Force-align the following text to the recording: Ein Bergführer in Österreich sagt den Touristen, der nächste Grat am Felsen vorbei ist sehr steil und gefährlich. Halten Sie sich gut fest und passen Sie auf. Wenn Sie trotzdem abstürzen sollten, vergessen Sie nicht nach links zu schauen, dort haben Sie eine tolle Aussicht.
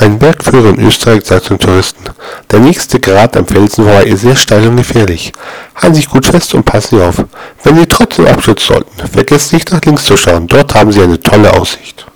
Ein 0.00 0.16
Bergführer 0.16 0.68
in 0.68 0.86
Österreich 0.86 1.26
sagt 1.26 1.50
den 1.50 1.58
Touristen, 1.58 2.04
der 2.52 2.60
nächste 2.60 3.00
Grat 3.00 3.36
am 3.36 3.44
Felsen 3.44 3.82
vorbei 3.82 4.04
ist 4.04 4.20
sehr 4.20 4.36
steil 4.36 4.68
und 4.68 4.76
gefährlich. 4.76 5.32
Halten 5.74 5.94
Sie 5.96 6.02
sich 6.02 6.08
gut 6.08 6.24
fest 6.24 6.54
und 6.54 6.62
passen 6.62 6.98
Sie 6.98 7.04
auf. 7.04 7.24
Wenn 7.64 7.76
Sie 7.76 7.86
trotzdem 7.86 8.26
abstürzen 8.26 8.74
sollten, 8.74 9.08
vergessen 9.08 9.48
Sie 9.48 9.56
nicht 9.56 9.72
nach 9.72 9.80
links 9.82 10.04
zu 10.04 10.16
schauen, 10.16 10.46
dort 10.46 10.72
haben 10.72 10.92
Sie 10.92 11.02
eine 11.02 11.18
tolle 11.18 11.52
Aussicht. 11.52 12.07